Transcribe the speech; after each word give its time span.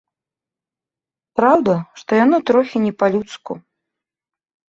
Праўда, 1.39 1.75
што 1.99 2.11
яно 2.25 2.37
трохі 2.49 2.77
не 2.87 2.93
па-людску. 3.03 3.51